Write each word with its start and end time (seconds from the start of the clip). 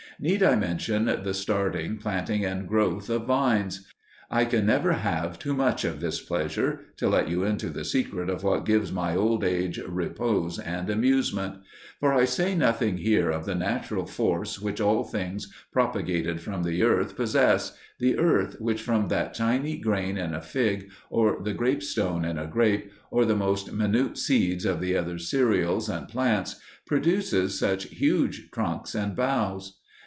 Need 0.19 0.43
I 0.43 0.55
mention 0.55 1.05
the 1.05 1.33
starting, 1.33 1.97
planting, 1.97 2.45
and 2.45 2.67
growth 2.67 3.09
of 3.09 3.25
vines? 3.25 3.87
I 4.29 4.45
can 4.45 4.67
never 4.67 4.91
have 4.91 5.39
too 5.39 5.55
much 5.55 5.83
of 5.83 5.99
this 5.99 6.21
pleasure 6.21 6.81
to 6.97 7.09
let 7.09 7.27
you 7.27 7.43
into 7.43 7.69
the 7.71 7.83
secret 7.83 8.29
of 8.29 8.43
what 8.43 8.63
gives 8.63 8.91
my 8.91 9.15
old 9.15 9.43
age 9.43 9.79
repose 9.79 10.59
and 10.59 10.91
amusement. 10.91 11.55
For 11.99 12.13
I 12.13 12.25
say 12.25 12.53
nothing 12.53 12.97
here 12.97 13.31
of 13.31 13.45
the 13.45 13.55
natural 13.55 14.05
force 14.05 14.61
which 14.61 14.79
all 14.79 15.03
things 15.03 15.51
propagated 15.73 16.39
from 16.39 16.61
the 16.61 16.83
earth 16.83 17.15
possess 17.15 17.75
the 17.97 18.19
earth 18.19 18.57
which 18.59 18.83
from 18.83 19.07
that 19.07 19.33
tiny 19.33 19.75
grain 19.77 20.19
in 20.19 20.35
a 20.35 20.41
fig, 20.43 20.91
or 21.09 21.39
the 21.41 21.55
grape 21.55 21.81
stone 21.81 22.25
in 22.25 22.37
a 22.37 22.45
grape, 22.45 22.91
or 23.09 23.25
the 23.25 23.35
most 23.35 23.73
minute 23.73 24.19
seeds 24.19 24.65
of 24.65 24.81
the 24.81 24.95
other 24.95 25.17
cereals 25.17 25.89
and 25.89 26.07
plants, 26.09 26.61
produces 26.85 27.57
such 27.57 27.85
huge 27.85 28.51
trunks 28.51 28.93
and 28.93 29.15
boughs. 29.15 29.79